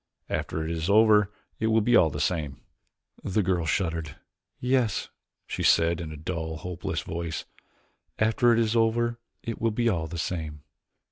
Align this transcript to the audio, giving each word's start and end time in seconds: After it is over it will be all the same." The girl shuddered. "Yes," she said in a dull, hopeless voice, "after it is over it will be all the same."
After 0.31 0.63
it 0.65 0.71
is 0.71 0.89
over 0.89 1.31
it 1.59 1.67
will 1.67 1.79
be 1.81 1.95
all 1.95 2.09
the 2.09 2.19
same." 2.19 2.59
The 3.23 3.43
girl 3.43 3.67
shuddered. 3.67 4.15
"Yes," 4.59 5.09
she 5.45 5.61
said 5.61 6.01
in 6.01 6.11
a 6.11 6.17
dull, 6.17 6.57
hopeless 6.57 7.01
voice, 7.01 7.45
"after 8.17 8.51
it 8.51 8.57
is 8.57 8.75
over 8.75 9.19
it 9.43 9.61
will 9.61 9.69
be 9.69 9.89
all 9.89 10.07
the 10.07 10.17
same." 10.17 10.63